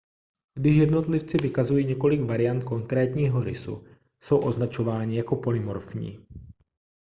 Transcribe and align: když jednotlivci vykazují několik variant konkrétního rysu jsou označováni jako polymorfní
když 0.57 0.75
jednotlivci 0.75 1.37
vykazují 1.37 1.85
několik 1.85 2.21
variant 2.21 2.63
konkrétního 2.63 3.43
rysu 3.43 3.83
jsou 4.23 4.39
označováni 4.43 5.17
jako 5.17 5.35
polymorfní 5.35 6.25